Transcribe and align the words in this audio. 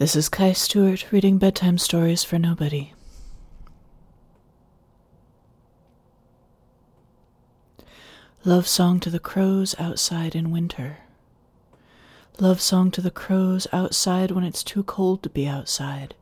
This 0.00 0.16
is 0.16 0.30
Kai 0.30 0.52
Stewart 0.54 1.12
reading 1.12 1.36
bedtime 1.36 1.76
stories 1.76 2.24
for 2.24 2.38
nobody. 2.38 2.94
Love 8.42 8.66
song 8.66 8.98
to 9.00 9.10
the 9.10 9.18
crows 9.18 9.74
outside 9.78 10.34
in 10.34 10.50
winter. 10.50 11.00
Love 12.38 12.62
song 12.62 12.90
to 12.92 13.02
the 13.02 13.10
crows 13.10 13.66
outside 13.74 14.30
when 14.30 14.42
it's 14.42 14.64
too 14.64 14.84
cold 14.84 15.22
to 15.22 15.28
be 15.28 15.46
outside, 15.46 16.14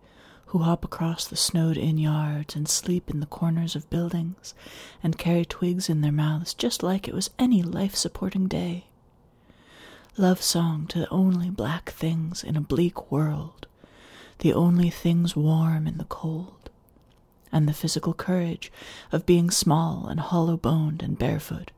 who 0.46 0.58
hop 0.58 0.84
across 0.84 1.24
the 1.24 1.36
snowed 1.36 1.76
in 1.76 1.98
yards 1.98 2.56
and 2.56 2.68
sleep 2.68 3.08
in 3.08 3.20
the 3.20 3.26
corners 3.26 3.76
of 3.76 3.88
buildings 3.90 4.54
and 5.04 5.18
carry 5.18 5.44
twigs 5.44 5.88
in 5.88 6.00
their 6.00 6.10
mouths 6.10 6.52
just 6.52 6.82
like 6.82 7.06
it 7.06 7.14
was 7.14 7.30
any 7.38 7.62
life 7.62 7.94
supporting 7.94 8.48
day. 8.48 8.87
Love 10.20 10.42
song 10.42 10.84
to 10.88 10.98
the 10.98 11.08
only 11.10 11.48
black 11.48 11.90
things 11.92 12.42
in 12.42 12.56
a 12.56 12.60
bleak 12.60 13.12
world, 13.12 13.68
the 14.40 14.52
only 14.52 14.90
things 14.90 15.36
warm 15.36 15.86
in 15.86 15.96
the 15.96 16.04
cold, 16.06 16.70
and 17.52 17.68
the 17.68 17.72
physical 17.72 18.12
courage 18.12 18.72
of 19.12 19.24
being 19.24 19.48
small 19.48 20.08
and 20.08 20.18
hollow 20.18 20.56
boned 20.56 21.04
and 21.04 21.20
barefoot 21.20 21.70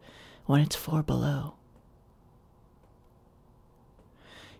when 0.46 0.58
it's 0.58 0.74
four 0.74 1.02
below. 1.02 1.52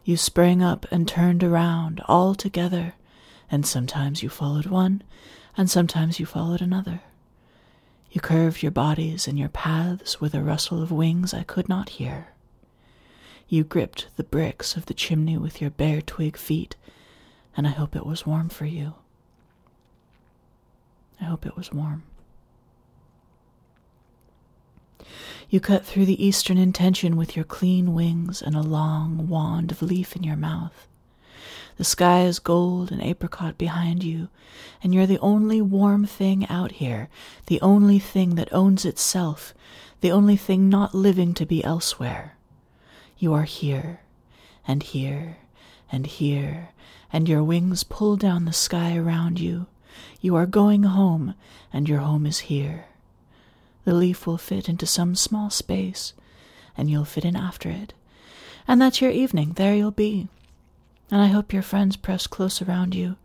You 0.04 0.18
sprang 0.18 0.62
up 0.62 0.84
and 0.90 1.08
turned 1.08 1.42
around 1.42 2.02
all 2.04 2.34
together, 2.34 2.96
and 3.50 3.64
sometimes 3.64 4.22
you 4.22 4.28
followed 4.28 4.66
one, 4.66 5.02
and 5.56 5.70
sometimes 5.70 6.20
you 6.20 6.26
followed 6.26 6.60
another. 6.60 7.00
You 8.10 8.20
curved 8.20 8.62
your 8.62 8.72
bodies 8.72 9.26
and 9.26 9.38
your 9.38 9.48
paths 9.48 10.20
with 10.20 10.34
a 10.34 10.42
rustle 10.42 10.82
of 10.82 10.92
wings 10.92 11.32
I 11.32 11.44
could 11.44 11.66
not 11.66 11.88
hear. 11.90 12.34
You 13.52 13.64
gripped 13.64 14.06
the 14.14 14.22
bricks 14.22 14.76
of 14.76 14.86
the 14.86 14.94
chimney 14.94 15.36
with 15.36 15.60
your 15.60 15.70
bare 15.70 16.00
twig 16.00 16.36
feet, 16.36 16.76
and 17.56 17.66
I 17.66 17.70
hope 17.70 17.96
it 17.96 18.06
was 18.06 18.24
warm 18.24 18.48
for 18.48 18.64
you. 18.64 18.94
I 21.20 21.24
hope 21.24 21.44
it 21.44 21.56
was 21.56 21.72
warm. 21.72 22.04
You 25.48 25.58
cut 25.58 25.84
through 25.84 26.06
the 26.06 26.24
eastern 26.24 26.58
intention 26.58 27.16
with 27.16 27.34
your 27.34 27.44
clean 27.44 27.92
wings 27.92 28.40
and 28.40 28.54
a 28.54 28.62
long 28.62 29.26
wand 29.26 29.72
of 29.72 29.82
leaf 29.82 30.14
in 30.14 30.22
your 30.22 30.36
mouth. 30.36 30.86
The 31.76 31.82
sky 31.82 32.22
is 32.26 32.38
gold 32.38 32.92
and 32.92 33.02
apricot 33.02 33.58
behind 33.58 34.04
you, 34.04 34.28
and 34.80 34.94
you're 34.94 35.08
the 35.08 35.18
only 35.18 35.60
warm 35.60 36.06
thing 36.06 36.46
out 36.46 36.70
here, 36.70 37.08
the 37.46 37.60
only 37.62 37.98
thing 37.98 38.36
that 38.36 38.52
owns 38.52 38.84
itself, 38.84 39.54
the 40.02 40.12
only 40.12 40.36
thing 40.36 40.68
not 40.68 40.94
living 40.94 41.34
to 41.34 41.44
be 41.44 41.64
elsewhere. 41.64 42.36
You 43.20 43.34
are 43.34 43.44
here, 43.44 44.00
and 44.66 44.82
here, 44.82 45.36
and 45.92 46.06
here, 46.06 46.70
and 47.12 47.28
your 47.28 47.44
wings 47.44 47.84
pull 47.84 48.16
down 48.16 48.46
the 48.46 48.52
sky 48.54 48.96
around 48.96 49.38
you. 49.38 49.66
You 50.22 50.36
are 50.36 50.46
going 50.46 50.84
home, 50.84 51.34
and 51.70 51.86
your 51.86 51.98
home 51.98 52.24
is 52.24 52.38
here. 52.48 52.86
The 53.84 53.92
leaf 53.92 54.26
will 54.26 54.38
fit 54.38 54.70
into 54.70 54.86
some 54.86 55.14
small 55.14 55.50
space, 55.50 56.14
and 56.78 56.88
you'll 56.88 57.04
fit 57.04 57.26
in 57.26 57.36
after 57.36 57.68
it. 57.68 57.92
And 58.66 58.80
that's 58.80 59.02
your 59.02 59.10
evening. 59.10 59.52
There 59.52 59.74
you'll 59.74 59.90
be. 59.90 60.28
And 61.10 61.20
I 61.20 61.26
hope 61.26 61.52
your 61.52 61.60
friends 61.60 61.96
press 61.96 62.26
close 62.26 62.62
around 62.62 62.94
you. 62.94 63.16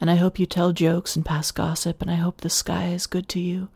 And 0.00 0.10
I 0.10 0.16
hope 0.16 0.38
you 0.38 0.46
tell 0.46 0.72
jokes 0.72 1.16
and 1.16 1.24
pass 1.24 1.50
gossip, 1.50 2.02
and 2.02 2.10
I 2.10 2.16
hope 2.16 2.40
the 2.40 2.50
sky 2.50 2.88
is 2.88 3.06
good 3.06 3.28
to 3.30 3.40
you, 3.40 3.68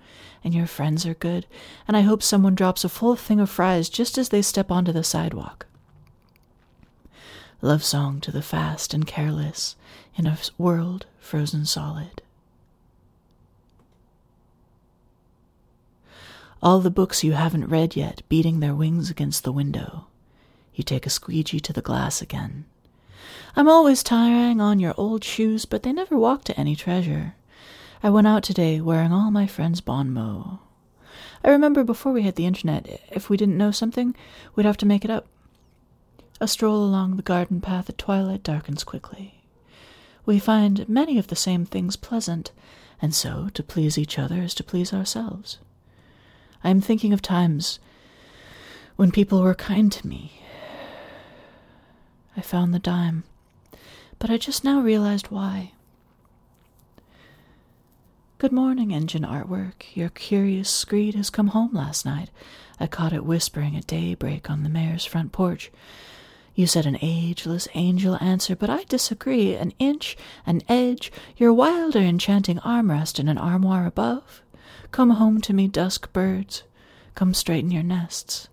and 0.45 0.55
your 0.55 0.67
friends 0.67 1.07
are 1.07 1.15
good, 1.15 1.47
and 1.89 1.97
I 1.97 2.03
hope 2.03 2.23
someone 2.23 2.55
drops 2.55 2.85
a 2.85 2.89
full 2.89 3.17
thing 3.17 3.41
of 3.41 3.49
fries 3.49 3.89
just 3.89 4.19
as 4.19 4.29
they 4.29 4.43
step 4.43 4.71
onto 4.71 4.93
the 4.93 5.05
sidewalk. 5.05 5.67
Love 7.63 7.85
song 7.85 8.21
to 8.21 8.33
the 8.33 8.43
fast 8.43 8.95
and 8.95 9.07
careless 9.07 9.77
in 10.17 10.27
a 10.27 10.39
world 10.57 11.07
frozen 11.19 11.65
solid. 11.65 12.23
All 16.63 16.81
the 16.81 16.91
books 16.91 17.25
you 17.25 17.33
haven't 17.33 17.69
read 17.69 17.97
yet 17.97 18.23
beating 18.29 18.61
their 18.61 18.75
wings 18.75 19.11
against 19.11 19.45
the 19.45 19.53
window. 19.53 20.07
You 20.75 20.85
take 20.85 21.07
a 21.07 21.11
squeegee 21.11 21.61
to 21.61 21.73
the 21.73 21.81
glass 21.81 22.21
again. 22.21 22.67
I'm 23.57 23.69
always 23.69 24.03
tying 24.03 24.61
on 24.61 24.79
your 24.79 24.95
old 24.97 25.25
shoes, 25.25 25.65
but 25.65 25.83
they 25.83 25.93
never 25.93 26.17
walk 26.17 26.45
to 26.45 26.59
any 26.59 26.77
treasure. 26.77 27.35
I 28.03 28.11
went 28.11 28.27
out 28.27 28.43
today 28.43 28.81
wearing 28.81 29.13
all 29.13 29.31
my 29.31 29.47
friends' 29.47 29.81
bon 29.81 30.13
mot. 30.13 30.61
I 31.45 31.51
remember 31.51 31.85
before 31.85 32.13
we 32.13 32.23
had 32.23 32.37
the 32.37 32.47
internet, 32.47 33.01
if 33.11 33.29
we 33.29 33.37
didn't 33.37 33.59
know 33.59 33.71
something, 33.71 34.15
we'd 34.55 34.67
have 34.67 34.77
to 34.79 34.87
make 34.87 35.05
it 35.05 35.11
up. 35.11 35.27
A 36.41 36.49
stroll 36.49 36.85
along 36.85 37.17
the 37.17 37.23
garden 37.23 37.61
path 37.61 37.89
at 37.89 37.99
twilight 37.99 38.43
darkens 38.43 38.85
quickly. 38.85 39.43
We 40.25 40.39
find 40.39 40.89
many 40.89 41.19
of 41.19 41.27
the 41.27 41.37
same 41.37 41.65
things 41.65 41.97
pleasant, 41.97 42.53
and 43.03 43.15
so 43.15 43.49
to 43.55 43.63
please 43.63 43.99
each 43.99 44.19
other 44.19 44.37
is 44.43 44.55
to 44.55 44.65
please 44.65 44.93
ourselves. 44.93 45.59
I 46.63 46.71
am 46.71 46.81
thinking 46.81 47.13
of 47.13 47.23
times 47.23 47.79
when 48.97 49.11
people 49.11 49.41
were 49.43 49.55
kind 49.55 49.91
to 49.93 50.07
me. 50.07 50.43
I 52.37 52.41
found 52.41 52.73
the 52.73 52.79
dime, 52.79 53.25
but 54.19 54.31
I 54.31 54.39
just 54.39 54.65
now 54.65 54.81
realized 54.81 55.29
why. 55.29 55.73
Good 58.39 58.53
morning, 58.53 58.93
engine 58.93 59.23
artwork. 59.25 59.95
Your 59.95 60.09
curious 60.09 60.71
screed 60.71 61.15
has 61.15 61.29
come 61.29 61.49
home 61.49 61.75
last 61.75 62.07
night. 62.07 62.31
I 62.79 62.87
caught 62.87 63.13
it 63.13 63.27
whispering 63.27 63.77
at 63.77 63.87
daybreak 63.87 64.49
on 64.49 64.63
the 64.63 64.71
mayor's 64.71 65.05
front 65.05 65.33
porch. 65.33 65.71
You 66.55 66.67
said 66.67 66.87
an 66.87 66.99
ageless 67.03 67.69
angel 67.75 68.17
answer, 68.21 68.57
but 68.57 68.71
I 68.71 68.85
disagree. 68.85 69.55
An 69.55 69.73
inch, 69.79 70.17
an 70.47 70.63
edge, 70.69 71.13
your 71.37 71.53
wilder 71.53 71.99
enchanting 71.99 72.59
armrest 72.61 73.19
in 73.19 73.29
an 73.29 73.39
armoire 73.39 73.87
above. 73.87 74.41
Come 74.91 75.11
home 75.11 75.41
to 75.43 75.53
me, 75.53 75.69
dusk 75.69 76.13
birds. 76.13 76.63
Come 77.15 77.35
straighten 77.35 77.71
your 77.71 77.83
nests. 77.83 78.49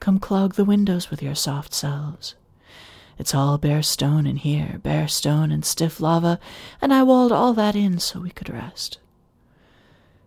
Come 0.00 0.18
clog 0.18 0.54
the 0.54 0.64
windows 0.64 1.10
with 1.10 1.22
your 1.22 1.34
soft 1.34 1.72
selves. 1.72 2.34
It's 3.18 3.34
all 3.34 3.58
bare 3.58 3.82
stone 3.82 4.26
in 4.26 4.36
here, 4.36 4.80
bare 4.82 5.08
stone 5.08 5.52
and 5.52 5.64
stiff 5.64 6.00
lava, 6.00 6.40
and 6.80 6.92
I 6.92 7.02
walled 7.02 7.32
all 7.32 7.52
that 7.54 7.76
in 7.76 7.98
so 7.98 8.20
we 8.20 8.30
could 8.30 8.48
rest. 8.48 8.98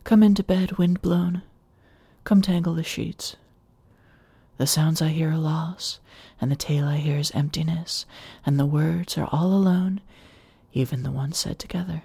Come 0.04 0.22
into 0.22 0.44
bed, 0.44 0.74
wind 0.74 1.02
blown. 1.02 1.42
Come 2.24 2.42
tangle 2.42 2.76
the 2.76 2.84
sheets. 2.84 3.36
The 4.58 4.68
sounds 4.68 5.02
I 5.02 5.10
hear 5.10 5.32
are 5.32 5.38
loss, 5.38 6.00
and 6.40 6.52
the 6.52 6.56
tale 6.56 6.86
I 6.86 6.98
hear 6.98 7.18
is 7.18 7.32
emptiness, 7.32 8.06
and 8.46 8.60
the 8.60 8.66
words 8.66 9.18
are 9.18 9.28
all 9.32 9.48
alone, 9.48 10.00
even 10.74 11.04
the 11.04 11.12
ones 11.12 11.38
said 11.38 11.60
together. 11.60 12.04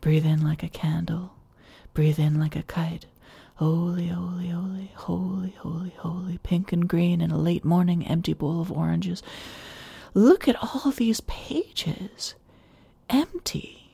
Breathe 0.00 0.26
in 0.26 0.42
like 0.42 0.62
a 0.62 0.68
candle, 0.68 1.34
breathe 1.94 2.18
in 2.18 2.40
like 2.40 2.56
a 2.56 2.62
kite. 2.62 3.06
Holy, 3.56 4.08
holy, 4.08 4.48
holy, 4.48 4.92
holy, 4.94 5.54
holy, 5.58 5.94
holy, 5.96 6.38
pink 6.42 6.72
and 6.72 6.86
green 6.86 7.22
in 7.22 7.30
a 7.30 7.38
late 7.38 7.64
morning 7.64 8.06
empty 8.06 8.34
bowl 8.34 8.60
of 8.60 8.70
oranges. 8.70 9.22
Look 10.12 10.46
at 10.46 10.56
all 10.62 10.90
these 10.90 11.20
pages. 11.22 12.34
Empty. 13.08 13.90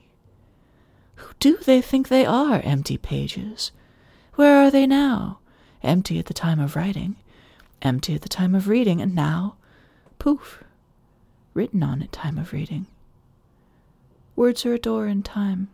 Who 1.16 1.32
do 1.38 1.58
they 1.58 1.80
think 1.80 2.08
they 2.08 2.26
are, 2.26 2.60
empty 2.64 2.98
pages? 2.98 3.70
Where 4.34 4.56
are 4.56 4.70
they 4.70 4.84
now? 4.86 5.38
Empty 5.82 6.18
at 6.18 6.26
the 6.26 6.34
time 6.34 6.58
of 6.58 6.74
writing, 6.74 7.14
empty 7.82 8.14
at 8.16 8.22
the 8.22 8.28
time 8.28 8.56
of 8.56 8.66
reading, 8.66 9.00
and 9.00 9.14
now, 9.14 9.56
poof, 10.18 10.64
written 11.54 11.82
on 11.84 12.02
at 12.02 12.10
time 12.10 12.38
of 12.38 12.52
reading. 12.52 12.86
Words 14.34 14.66
are 14.66 14.74
a 14.74 14.78
door 14.78 15.06
in 15.06 15.22
time. 15.22 15.68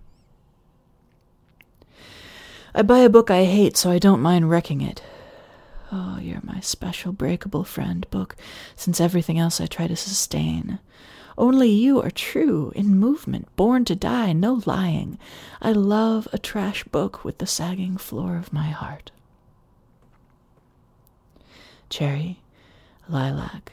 I 2.75 2.83
buy 2.83 2.99
a 2.99 3.09
book 3.09 3.31
I 3.31 3.45
hate, 3.45 3.76
so 3.76 3.91
I 3.91 3.99
don't 3.99 4.20
mind 4.20 4.50
wrecking 4.50 4.81
it. 4.81 5.03
Oh, 5.91 6.19
you're 6.20 6.43
my 6.43 6.61
special 6.61 7.12
breakable 7.12 7.65
friend 7.65 8.09
book, 8.11 8.37
since 8.76 9.00
everything 9.00 9.38
else 9.38 9.61
I 9.61 9.67
try 9.67 9.87
to 9.87 9.97
sustain. 9.97 10.79
Only 11.38 11.70
you 11.70 12.03
are 12.03 12.11
true, 12.11 12.73
in 12.75 12.99
movement, 12.99 13.55
born 13.56 13.85
to 13.87 13.94
die, 13.94 14.32
no 14.32 14.61
lying. 14.67 15.19
I 15.62 15.73
love 15.73 16.29
a 16.32 16.38
trash 16.38 16.85
book 16.85 17.25
with 17.25 17.38
the 17.38 17.47
sagging 17.47 17.97
floor 17.97 18.37
of 18.37 18.53
my 18.53 18.69
heart. 18.69 19.12
Cherry, 21.88 22.41
lilac, 23.09 23.73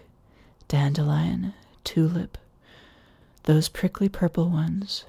dandelion, 0.68 1.54
tulip, 1.84 2.38
those 3.44 3.68
prickly 3.68 4.08
purple 4.08 4.50
ones, 4.50 5.06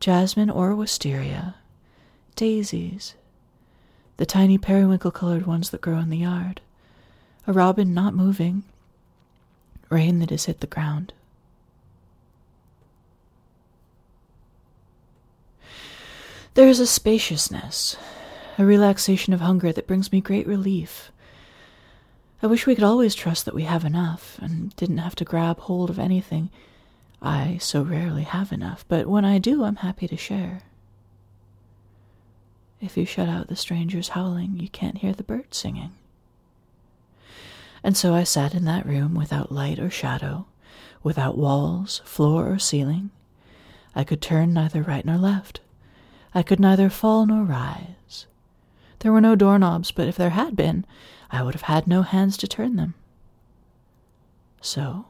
jasmine 0.00 0.50
or 0.50 0.74
wisteria, 0.74 1.54
daisies, 2.36 3.14
the 4.16 4.26
tiny 4.26 4.58
periwinkle 4.58 5.10
colored 5.10 5.46
ones 5.46 5.70
that 5.70 5.80
grow 5.80 5.98
in 5.98 6.10
the 6.10 6.18
yard, 6.18 6.60
a 7.46 7.52
robin 7.52 7.92
not 7.92 8.14
moving, 8.14 8.64
rain 9.90 10.18
that 10.20 10.30
has 10.30 10.44
hit 10.46 10.60
the 10.60 10.66
ground. 10.66 11.12
There 16.54 16.68
is 16.68 16.78
a 16.78 16.86
spaciousness, 16.86 17.96
a 18.58 18.64
relaxation 18.64 19.32
of 19.32 19.40
hunger 19.40 19.72
that 19.72 19.88
brings 19.88 20.12
me 20.12 20.20
great 20.20 20.46
relief. 20.46 21.10
I 22.40 22.46
wish 22.46 22.66
we 22.66 22.76
could 22.76 22.84
always 22.84 23.14
trust 23.14 23.44
that 23.44 23.54
we 23.54 23.64
have 23.64 23.84
enough 23.84 24.38
and 24.40 24.74
didn't 24.76 24.98
have 24.98 25.16
to 25.16 25.24
grab 25.24 25.58
hold 25.58 25.90
of 25.90 25.98
anything. 25.98 26.50
I 27.20 27.58
so 27.58 27.82
rarely 27.82 28.22
have 28.22 28.52
enough, 28.52 28.84
but 28.86 29.06
when 29.06 29.24
I 29.24 29.38
do, 29.38 29.64
I'm 29.64 29.76
happy 29.76 30.06
to 30.06 30.16
share. 30.16 30.62
If 32.84 32.98
you 32.98 33.06
shut 33.06 33.30
out 33.30 33.46
the 33.48 33.56
stranger's 33.56 34.08
howling, 34.10 34.58
you 34.60 34.68
can't 34.68 34.98
hear 34.98 35.14
the 35.14 35.22
birds 35.22 35.56
singing. 35.56 35.92
And 37.82 37.96
so 37.96 38.12
I 38.12 38.24
sat 38.24 38.52
in 38.54 38.66
that 38.66 38.84
room 38.84 39.14
without 39.14 39.50
light 39.50 39.78
or 39.78 39.88
shadow, 39.88 40.44
without 41.02 41.38
walls, 41.38 42.02
floor, 42.04 42.52
or 42.52 42.58
ceiling. 42.58 43.08
I 43.94 44.04
could 44.04 44.20
turn 44.20 44.52
neither 44.52 44.82
right 44.82 45.02
nor 45.02 45.16
left. 45.16 45.60
I 46.34 46.42
could 46.42 46.60
neither 46.60 46.90
fall 46.90 47.24
nor 47.24 47.44
rise. 47.44 48.26
There 48.98 49.12
were 49.12 49.20
no 49.22 49.34
doorknobs, 49.34 49.90
but 49.90 50.06
if 50.06 50.16
there 50.16 50.30
had 50.30 50.54
been, 50.54 50.84
I 51.30 51.42
would 51.42 51.54
have 51.54 51.62
had 51.62 51.86
no 51.86 52.02
hands 52.02 52.36
to 52.36 52.46
turn 52.46 52.76
them. 52.76 52.92
So, 54.60 55.06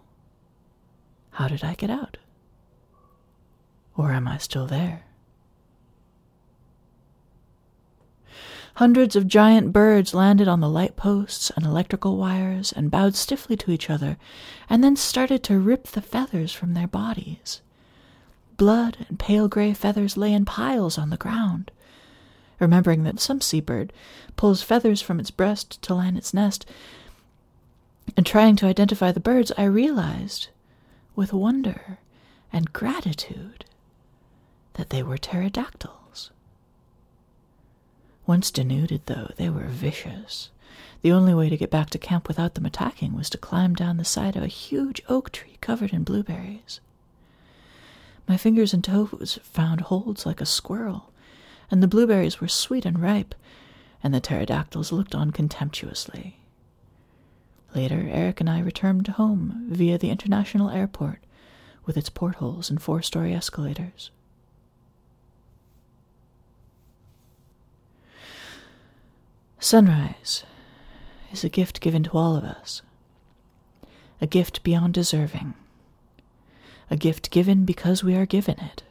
how 1.32 1.48
did 1.48 1.64
I 1.64 1.74
get 1.74 1.90
out? 1.90 2.18
Or 3.96 4.12
am 4.12 4.28
I 4.28 4.38
still 4.38 4.68
there? 4.68 5.03
Hundreds 8.78 9.14
of 9.14 9.28
giant 9.28 9.72
birds 9.72 10.14
landed 10.14 10.48
on 10.48 10.60
the 10.60 10.68
light 10.68 10.96
posts 10.96 11.50
and 11.54 11.64
electrical 11.64 12.16
wires 12.16 12.72
and 12.72 12.90
bowed 12.90 13.14
stiffly 13.14 13.56
to 13.56 13.70
each 13.70 13.88
other, 13.88 14.16
and 14.68 14.82
then 14.82 14.96
started 14.96 15.44
to 15.44 15.58
rip 15.58 15.86
the 15.88 16.02
feathers 16.02 16.52
from 16.52 16.74
their 16.74 16.88
bodies. 16.88 17.60
Blood 18.56 19.06
and 19.08 19.18
pale 19.18 19.46
gray 19.46 19.72
feathers 19.74 20.16
lay 20.16 20.32
in 20.32 20.44
piles 20.44 20.98
on 20.98 21.10
the 21.10 21.16
ground. 21.16 21.70
Remembering 22.58 23.04
that 23.04 23.20
some 23.20 23.40
seabird 23.40 23.92
pulls 24.36 24.62
feathers 24.62 25.00
from 25.00 25.20
its 25.20 25.30
breast 25.30 25.80
to 25.82 25.94
line 25.94 26.16
its 26.16 26.34
nest, 26.34 26.66
and 28.16 28.26
trying 28.26 28.56
to 28.56 28.66
identify 28.66 29.12
the 29.12 29.20
birds, 29.20 29.52
I 29.56 29.64
realized, 29.64 30.48
with 31.14 31.32
wonder 31.32 31.98
and 32.52 32.72
gratitude, 32.72 33.64
that 34.74 34.90
they 34.90 35.02
were 35.02 35.18
pterodactyls. 35.18 36.03
Once 38.26 38.50
denuded, 38.50 39.02
though, 39.06 39.30
they 39.36 39.50
were 39.50 39.64
vicious. 39.64 40.50
The 41.02 41.12
only 41.12 41.34
way 41.34 41.50
to 41.50 41.56
get 41.56 41.70
back 41.70 41.90
to 41.90 41.98
camp 41.98 42.26
without 42.28 42.54
them 42.54 42.64
attacking 42.64 43.14
was 43.14 43.28
to 43.30 43.38
climb 43.38 43.74
down 43.74 43.98
the 43.98 44.04
side 44.04 44.36
of 44.36 44.42
a 44.42 44.46
huge 44.46 45.02
oak 45.08 45.30
tree 45.30 45.58
covered 45.60 45.92
in 45.92 46.04
blueberries. 46.04 46.80
My 48.26 48.38
fingers 48.38 48.72
and 48.72 48.82
toes 48.82 49.38
found 49.42 49.82
holds 49.82 50.24
like 50.24 50.40
a 50.40 50.46
squirrel, 50.46 51.12
and 51.70 51.82
the 51.82 51.88
blueberries 51.88 52.40
were 52.40 52.48
sweet 52.48 52.86
and 52.86 53.00
ripe, 53.00 53.34
and 54.02 54.14
the 54.14 54.20
pterodactyls 54.20 54.92
looked 54.92 55.14
on 55.14 55.30
contemptuously. 55.30 56.38
Later, 57.74 58.08
Eric 58.10 58.40
and 58.40 58.48
I 58.48 58.60
returned 58.60 59.08
home 59.08 59.66
via 59.68 59.98
the 59.98 60.10
international 60.10 60.70
airport 60.70 61.18
with 61.84 61.96
its 61.98 62.08
portholes 62.08 62.70
and 62.70 62.80
four 62.80 63.02
story 63.02 63.34
escalators. 63.34 64.10
Sunrise 69.64 70.44
is 71.32 71.42
a 71.42 71.48
gift 71.48 71.80
given 71.80 72.02
to 72.02 72.10
all 72.18 72.36
of 72.36 72.44
us, 72.44 72.82
a 74.20 74.26
gift 74.26 74.62
beyond 74.62 74.92
deserving, 74.92 75.54
a 76.90 76.98
gift 76.98 77.30
given 77.30 77.64
because 77.64 78.04
we 78.04 78.14
are 78.14 78.26
given 78.26 78.60
it. 78.60 78.82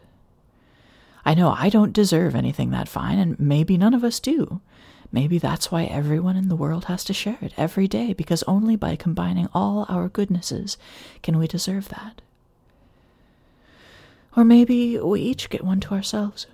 I 1.24 1.36
know 1.36 1.54
I 1.56 1.70
don't 1.70 1.94
deserve 1.94 2.34
anything 2.34 2.72
that 2.72 2.88
fine, 2.88 3.20
and 3.20 3.40
maybe 3.40 3.78
none 3.78 3.94
of 3.94 4.04
us 4.04 4.20
do. 4.20 4.62
Maybe 5.12 5.38
that's 5.38 5.72
why 5.72 5.84
everyone 5.84 6.38
in 6.38 6.50
the 6.50 6.56
world 6.56 6.86
has 6.86 7.04
to 7.04 7.14
share 7.14 7.38
it 7.40 7.54
every 7.56 7.88
day, 7.88 8.14
because 8.14 8.42
only 8.48 8.76
by 8.76 8.96
combining 8.96 9.50
all 9.54 9.86
our 9.90 10.10
goodnesses 10.10 10.80
can 11.22 11.38
we 11.38 11.46
deserve 11.46 11.90
that. 11.90 12.20
Or 14.36 14.44
maybe 14.44 14.98
we 14.98 15.22
each 15.22 15.52
get 15.52 15.64
one 15.64 15.82
to 15.82 15.94
ourselves. 15.94 16.48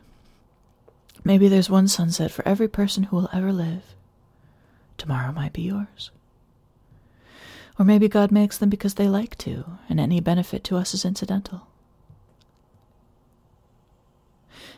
Maybe 1.24 1.48
there's 1.48 1.69
one 1.69 1.88
sunset 1.88 2.31
for 2.31 2.45
every 2.45 2.68
person 2.68 3.04
who 3.04 3.16
will 3.16 3.30
ever 3.31 3.54
live. 3.54 3.95
Tomorrow 4.99 5.31
might 5.31 5.53
be 5.53 5.63
yours. 5.63 6.11
Or 7.79 7.85
maybe 7.85 8.09
God 8.09 8.31
makes 8.31 8.57
them 8.57 8.69
because 8.69 8.95
they 8.95 9.07
like 9.07 9.37
to, 9.39 9.63
and 9.87 9.99
any 9.99 10.19
benefit 10.19 10.63
to 10.65 10.75
us 10.75 10.93
is 10.93 11.05
incidental. 11.05 11.67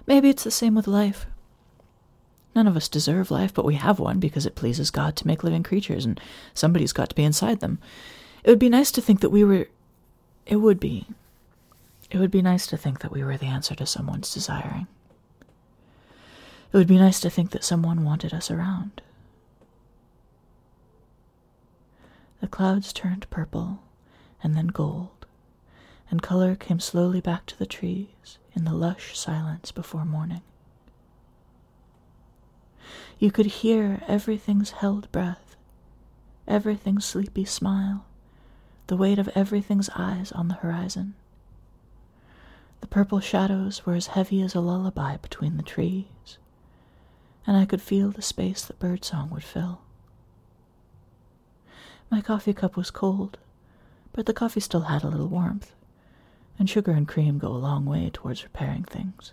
Maybe 0.05 0.29
it's 0.29 0.43
the 0.43 0.51
same 0.51 0.75
with 0.75 0.87
life. 0.87 1.25
None 2.55 2.67
of 2.67 2.77
us 2.77 2.87
deserve 2.87 3.31
life, 3.31 3.53
but 3.53 3.65
we 3.65 3.75
have 3.75 3.99
one 3.99 4.19
because 4.19 4.45
it 4.45 4.55
pleases 4.55 4.91
God 4.91 5.15
to 5.17 5.27
make 5.27 5.43
living 5.43 5.63
creatures, 5.63 6.05
and 6.05 6.19
somebody's 6.53 6.93
got 6.93 7.09
to 7.09 7.15
be 7.15 7.23
inside 7.23 7.59
them. 7.59 7.79
It 8.43 8.49
would 8.49 8.59
be 8.59 8.69
nice 8.69 8.91
to 8.91 9.01
think 9.01 9.21
that 9.21 9.29
we 9.29 9.43
were. 9.43 9.67
It 10.45 10.57
would 10.57 10.79
be. 10.79 11.07
It 12.11 12.19
would 12.19 12.31
be 12.31 12.41
nice 12.41 12.67
to 12.67 12.77
think 12.77 12.99
that 12.99 13.11
we 13.11 13.23
were 13.23 13.37
the 13.37 13.45
answer 13.45 13.73
to 13.75 13.85
someone's 13.85 14.33
desiring. 14.33 14.87
It 16.71 16.77
would 16.77 16.87
be 16.87 16.97
nice 16.99 17.19
to 17.21 17.29
think 17.29 17.51
that 17.51 17.63
someone 17.63 18.03
wanted 18.03 18.33
us 18.33 18.51
around. 18.51 19.01
The 22.41 22.47
clouds 22.47 22.91
turned 22.91 23.29
purple 23.29 23.83
and 24.43 24.55
then 24.55 24.67
gold, 24.67 25.27
and 26.09 26.21
color 26.23 26.55
came 26.55 26.79
slowly 26.79 27.21
back 27.21 27.45
to 27.45 27.57
the 27.57 27.67
trees 27.67 28.39
in 28.53 28.65
the 28.65 28.73
lush 28.73 29.17
silence 29.17 29.71
before 29.71 30.05
morning. 30.05 30.41
You 33.19 33.31
could 33.31 33.45
hear 33.45 34.03
everything's 34.07 34.71
held 34.71 35.11
breath, 35.11 35.55
everything's 36.47 37.05
sleepy 37.05 37.45
smile, 37.45 38.05
the 38.87 38.97
weight 38.97 39.19
of 39.19 39.29
everything's 39.35 39.89
eyes 39.95 40.31
on 40.31 40.47
the 40.47 40.55
horizon. 40.55 41.13
The 42.81 42.87
purple 42.87 43.19
shadows 43.19 43.85
were 43.85 43.93
as 43.93 44.07
heavy 44.07 44.41
as 44.41 44.55
a 44.55 44.59
lullaby 44.61 45.17
between 45.17 45.57
the 45.57 45.63
trees, 45.63 46.39
and 47.45 47.55
I 47.55 47.65
could 47.65 47.83
feel 47.83 48.09
the 48.09 48.23
space 48.23 48.65
that 48.65 48.79
birdsong 48.79 49.29
would 49.29 49.43
fill. 49.43 49.81
My 52.11 52.19
coffee 52.19 52.53
cup 52.53 52.75
was 52.75 52.91
cold, 52.91 53.37
but 54.11 54.25
the 54.25 54.33
coffee 54.33 54.59
still 54.59 54.81
had 54.81 55.01
a 55.01 55.07
little 55.07 55.29
warmth, 55.29 55.71
and 56.59 56.69
sugar 56.69 56.91
and 56.91 57.07
cream 57.07 57.37
go 57.37 57.47
a 57.47 57.55
long 57.57 57.85
way 57.85 58.09
towards 58.11 58.43
repairing 58.43 58.83
things. 58.83 59.31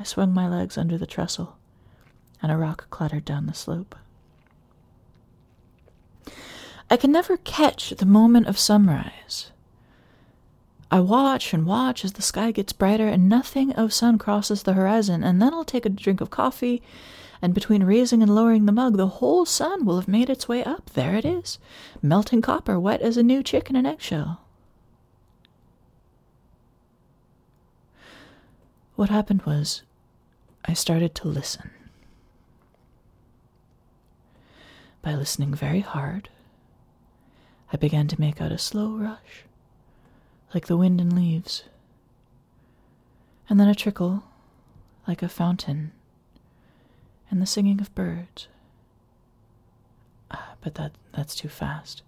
I 0.00 0.04
swung 0.04 0.32
my 0.32 0.48
legs 0.48 0.78
under 0.78 0.96
the 0.96 1.06
trestle, 1.06 1.58
and 2.42 2.50
a 2.50 2.56
rock 2.56 2.88
clattered 2.88 3.26
down 3.26 3.44
the 3.44 3.52
slope. 3.52 3.94
I 6.90 6.96
can 6.96 7.12
never 7.12 7.36
catch 7.36 7.90
the 7.90 8.06
moment 8.06 8.46
of 8.46 8.58
sunrise. 8.58 9.50
I 10.90 11.00
watch 11.00 11.52
and 11.52 11.66
watch 11.66 12.04
as 12.06 12.14
the 12.14 12.22
sky 12.22 12.50
gets 12.50 12.72
brighter 12.72 13.08
and 13.08 13.28
nothing 13.28 13.72
of 13.74 13.92
sun 13.92 14.16
crosses 14.16 14.62
the 14.62 14.72
horizon, 14.72 15.22
and 15.22 15.42
then 15.42 15.52
I'll 15.52 15.64
take 15.64 15.84
a 15.84 15.90
drink 15.90 16.22
of 16.22 16.30
coffee 16.30 16.82
and 17.44 17.52
between 17.52 17.84
raising 17.84 18.22
and 18.22 18.34
lowering 18.34 18.64
the 18.64 18.72
mug, 18.72 18.96
the 18.96 19.06
whole 19.06 19.44
sun 19.44 19.84
will 19.84 19.96
have 19.96 20.08
made 20.08 20.30
its 20.30 20.48
way 20.48 20.64
up. 20.64 20.88
There 20.94 21.14
it 21.14 21.26
is, 21.26 21.58
melting 22.00 22.40
copper, 22.40 22.80
wet 22.80 23.02
as 23.02 23.18
a 23.18 23.22
new 23.22 23.42
chick 23.42 23.68
in 23.68 23.76
an 23.76 23.84
eggshell. 23.84 24.40
What 28.96 29.10
happened 29.10 29.42
was, 29.42 29.82
I 30.64 30.72
started 30.72 31.14
to 31.16 31.28
listen. 31.28 31.68
By 35.02 35.14
listening 35.14 35.54
very 35.54 35.80
hard, 35.80 36.30
I 37.70 37.76
began 37.76 38.08
to 38.08 38.18
make 38.18 38.40
out 38.40 38.52
a 38.52 38.58
slow 38.58 38.96
rush, 38.96 39.44
like 40.54 40.66
the 40.66 40.78
wind 40.78 40.98
in 40.98 41.14
leaves, 41.14 41.64
and 43.50 43.60
then 43.60 43.68
a 43.68 43.74
trickle, 43.74 44.24
like 45.06 45.22
a 45.22 45.28
fountain 45.28 45.92
and 47.34 47.42
the 47.42 47.46
singing 47.46 47.80
of 47.80 47.92
birds. 47.96 48.46
Ah, 50.30 50.54
but 50.60 50.76
that, 50.76 50.92
that's 51.12 51.34
too 51.34 51.48
fast. 51.48 52.04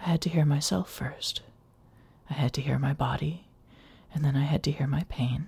I 0.00 0.06
had 0.10 0.20
to 0.22 0.28
hear 0.28 0.44
myself 0.44 0.90
first. 0.90 1.40
I 2.28 2.32
had 2.32 2.52
to 2.54 2.60
hear 2.60 2.80
my 2.80 2.92
body, 2.92 3.46
and 4.12 4.24
then 4.24 4.34
I 4.34 4.42
had 4.42 4.64
to 4.64 4.72
hear 4.72 4.88
my 4.88 5.04
pain, 5.08 5.46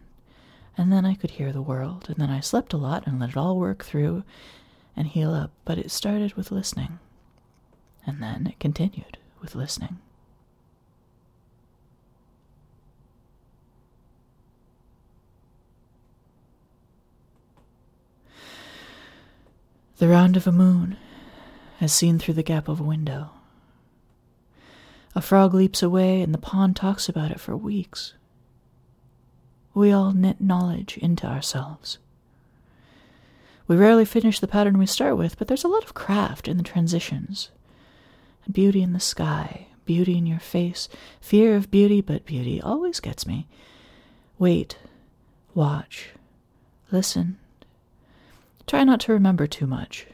and 0.78 0.92
then 0.92 1.04
I 1.04 1.16
could 1.16 1.32
hear 1.32 1.52
the 1.52 1.60
world, 1.60 2.04
and 2.08 2.18
then 2.18 2.30
I 2.30 2.38
slept 2.38 2.72
a 2.72 2.76
lot 2.76 3.08
and 3.08 3.18
let 3.18 3.30
it 3.30 3.36
all 3.36 3.58
work 3.58 3.84
through 3.84 4.22
and 4.94 5.08
heal 5.08 5.34
up. 5.34 5.50
But 5.64 5.78
it 5.78 5.90
started 5.90 6.34
with 6.34 6.52
listening, 6.52 7.00
and 8.06 8.22
then 8.22 8.46
it 8.46 8.60
continued 8.60 9.18
with 9.40 9.56
listening. 9.56 9.98
The 19.98 20.08
round 20.08 20.36
of 20.36 20.46
a 20.46 20.52
moon, 20.52 20.98
as 21.80 21.90
seen 21.90 22.18
through 22.18 22.34
the 22.34 22.42
gap 22.42 22.68
of 22.68 22.80
a 22.80 22.84
window. 22.84 23.30
A 25.14 25.22
frog 25.22 25.54
leaps 25.54 25.82
away, 25.82 26.20
and 26.20 26.34
the 26.34 26.38
pond 26.38 26.76
talks 26.76 27.08
about 27.08 27.30
it 27.30 27.40
for 27.40 27.56
weeks. 27.56 28.12
We 29.72 29.92
all 29.92 30.12
knit 30.12 30.38
knowledge 30.38 30.98
into 30.98 31.26
ourselves. 31.26 31.96
We 33.66 33.76
rarely 33.76 34.04
finish 34.04 34.38
the 34.38 34.46
pattern 34.46 34.76
we 34.76 34.84
start 34.84 35.16
with, 35.16 35.38
but 35.38 35.48
there's 35.48 35.64
a 35.64 35.68
lot 35.68 35.84
of 35.84 35.94
craft 35.94 36.46
in 36.46 36.58
the 36.58 36.62
transitions, 36.62 37.50
beauty 38.50 38.82
in 38.82 38.92
the 38.92 39.00
sky, 39.00 39.68
beauty 39.86 40.18
in 40.18 40.26
your 40.26 40.40
face, 40.40 40.90
fear 41.22 41.56
of 41.56 41.70
beauty, 41.70 42.02
but 42.02 42.26
beauty 42.26 42.60
always 42.60 43.00
gets 43.00 43.26
me. 43.26 43.48
Wait, 44.38 44.76
watch, 45.54 46.10
listen. 46.92 47.38
Try 48.66 48.82
not 48.82 49.00
to 49.00 49.12
remember 49.12 49.46
too 49.46 49.66
much. 49.66 50.06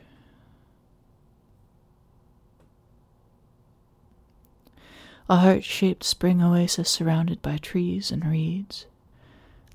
A 5.29 5.37
heart 5.37 5.65
shaped 5.65 6.05
spring 6.05 6.43
oasis 6.43 6.91
surrounded 6.91 7.41
by 7.41 7.57
trees 7.57 8.11
and 8.11 8.25
reeds, 8.25 8.85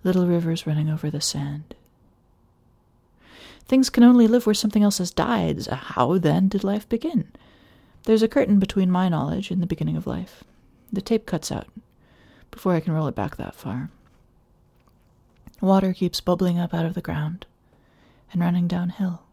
little 0.04 0.28
rivers 0.28 0.68
running 0.68 0.90
over 0.90 1.10
the 1.10 1.22
sand. 1.22 1.74
Things 3.66 3.90
can 3.90 4.04
only 4.04 4.28
live 4.28 4.46
where 4.46 4.54
something 4.54 4.84
else 4.84 5.00
has 5.00 5.10
died. 5.12 5.66
How 5.66 6.20
then 6.20 6.48
did 6.48 6.64
life 6.64 6.88
begin? 6.88 7.32
There's 8.04 8.22
a 8.22 8.28
curtain 8.28 8.60
between 8.60 8.92
my 8.92 9.10
knowledge 9.10 9.50
and 9.50 9.62
the 9.62 9.68
beginning 9.68 9.98
of 9.98 10.06
life. 10.06 10.44
The 10.94 11.02
tape 11.02 11.26
cuts 11.26 11.52
out 11.52 11.68
before 12.52 12.74
I 12.74 12.80
can 12.80 12.94
roll 12.94 13.08
it 13.08 13.16
back 13.16 13.36
that 13.38 13.56
far. 13.56 13.90
Water 15.60 15.94
keeps 15.94 16.22
bubbling 16.22 16.60
up 16.60 16.74
out 16.74 16.86
of 16.86 16.94
the 16.94 17.02
ground 17.02 17.48
and 18.32 18.42
running 18.42 18.68
downhill. 18.68 19.24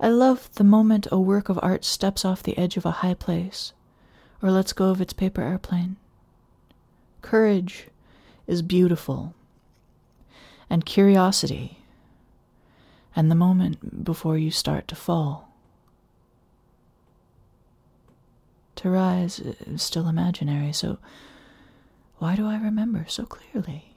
I 0.00 0.08
love 0.08 0.48
the 0.54 0.64
moment 0.64 1.08
a 1.10 1.18
work 1.18 1.48
of 1.48 1.58
art 1.62 1.84
steps 1.84 2.24
off 2.24 2.42
the 2.42 2.56
edge 2.56 2.76
of 2.76 2.86
a 2.86 3.02
high 3.02 3.14
place 3.14 3.72
or 4.40 4.50
lets 4.50 4.72
go 4.72 4.90
of 4.90 5.00
its 5.00 5.12
paper 5.12 5.42
airplane. 5.42 5.96
Courage 7.22 7.88
is 8.46 8.62
beautiful 8.62 9.34
and 10.70 10.84
curiosity, 10.84 11.78
and 13.16 13.30
the 13.30 13.34
moment 13.34 14.04
before 14.04 14.38
you 14.38 14.50
start 14.50 14.86
to 14.88 14.94
fall. 14.94 15.48
To 18.76 18.90
rise 18.90 19.40
is 19.40 19.82
still 19.82 20.08
imaginary, 20.08 20.72
so 20.72 20.98
why 22.18 22.36
do 22.36 22.46
I 22.46 22.58
remember 22.58 23.06
so 23.08 23.24
clearly? 23.24 23.87